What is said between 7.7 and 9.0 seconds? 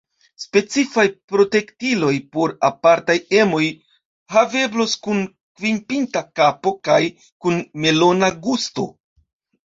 melona gusto.